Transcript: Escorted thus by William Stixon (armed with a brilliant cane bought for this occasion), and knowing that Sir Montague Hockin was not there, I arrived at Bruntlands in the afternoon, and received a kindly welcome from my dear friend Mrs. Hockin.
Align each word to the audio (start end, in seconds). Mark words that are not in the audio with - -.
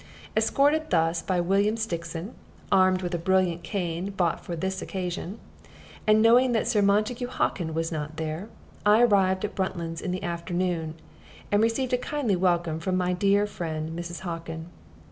Escorted 0.35 0.89
thus 0.89 1.21
by 1.21 1.39
William 1.39 1.77
Stixon 1.77 2.33
(armed 2.71 3.03
with 3.03 3.13
a 3.13 3.19
brilliant 3.19 3.61
cane 3.61 4.09
bought 4.09 4.43
for 4.43 4.55
this 4.55 4.81
occasion), 4.81 5.39
and 6.07 6.23
knowing 6.23 6.53
that 6.53 6.67
Sir 6.67 6.81
Montague 6.81 7.27
Hockin 7.27 7.75
was 7.75 7.91
not 7.91 8.17
there, 8.17 8.49
I 8.83 9.03
arrived 9.03 9.45
at 9.45 9.53
Bruntlands 9.53 10.01
in 10.01 10.09
the 10.09 10.23
afternoon, 10.23 10.95
and 11.51 11.61
received 11.61 11.93
a 11.93 11.99
kindly 11.99 12.35
welcome 12.35 12.79
from 12.79 12.97
my 12.97 13.13
dear 13.13 13.45
friend 13.45 13.91
Mrs. 13.95 14.21
Hockin. 14.21 14.69